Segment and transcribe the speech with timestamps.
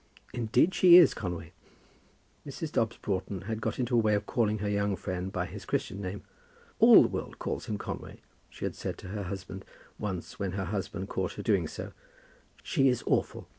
[0.33, 1.51] "Indeed she is, Conway."
[2.43, 2.71] Mrs.
[2.71, 6.01] Dobbs Broughton had got into a way of calling her young friend by his Christian
[6.01, 6.23] name.
[6.79, 8.19] "All the world calls him Conway,"
[8.49, 9.63] she had said to her husband
[9.99, 11.91] once when her husband caught her doing so.
[12.63, 13.47] "She is awful.